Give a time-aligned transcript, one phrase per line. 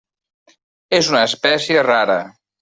[1.01, 2.19] És una espècie rara.